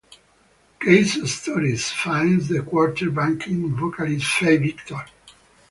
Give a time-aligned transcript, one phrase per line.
[0.79, 5.05] "Kaiso Stories" finds the quartet backing vocalist Fay Victor.